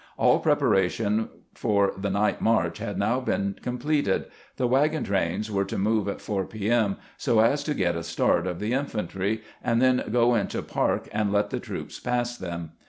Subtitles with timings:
[0.17, 4.25] All preparations for the night march had now been completed.
[4.57, 8.47] The wagon trains were to move at 4 p.m., so as to get a start
[8.47, 12.71] of the infantry, and then go into park and let the troops pass them.